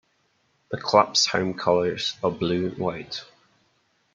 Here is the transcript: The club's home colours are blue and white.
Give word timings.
The 0.71 0.81
club's 0.81 1.27
home 1.27 1.53
colours 1.53 2.15
are 2.23 2.31
blue 2.31 2.69
and 2.69 2.77
white. 2.79 3.21